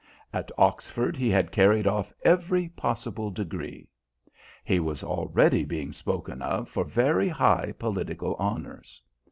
[0.33, 3.87] At Oxford he had carried off every possible degree.
[4.63, 8.99] He was already being spoken of for very high political honours.